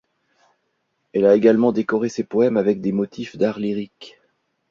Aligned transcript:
Elle 1.13 1.27
a 1.27 1.35
également 1.35 1.71
décoré 1.71 2.09
ses 2.09 2.23
poèmes 2.23 2.57
avec 2.57 2.81
des 2.81 2.91
motifs 2.91 3.37
d'art 3.37 3.59
lyrique. 3.59 4.19